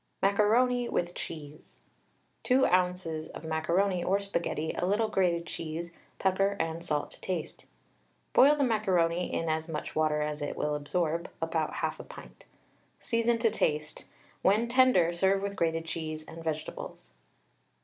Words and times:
MACARONI 0.23 0.89
WITH 0.89 1.13
CHEESE. 1.13 1.75
2 2.41 2.65
oz. 2.65 3.05
of 3.35 3.43
macaroni 3.43 4.03
or 4.03 4.19
Spaghetti, 4.19 4.73
a 4.73 4.83
little 4.83 5.09
grated 5.09 5.45
cheese, 5.45 5.91
pepper 6.17 6.57
and 6.59 6.83
salt 6.83 7.11
to 7.11 7.21
taste. 7.21 7.67
Boil 8.33 8.55
the 8.55 8.63
macaroni 8.63 9.31
in 9.31 9.47
as 9.47 9.69
much 9.69 9.93
water 9.95 10.23
as 10.23 10.41
it 10.41 10.57
will 10.57 10.73
absorb 10.73 11.29
(about 11.39 11.73
1/2 11.73 12.09
pint). 12.09 12.45
Season 12.99 13.37
to 13.37 13.51
taste. 13.51 14.05
When 14.41 14.67
tender 14.67 15.13
serve 15.13 15.43
with 15.43 15.55
grated 15.55 15.85
cheese 15.85 16.25
and 16.27 16.43
vegetables. 16.43 17.11